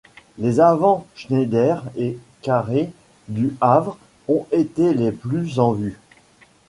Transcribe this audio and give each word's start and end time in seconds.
Les 0.39 0.59
avants 0.59 1.05
Schneider 1.13 1.83
et 1.95 2.17
Carré 2.41 2.91
du 3.27 3.55
Havre 3.61 3.99
ont 4.27 4.47
été 4.51 4.95
les 4.95 5.11
plus 5.11 5.59
en 5.59 5.73
vue. 5.73 5.99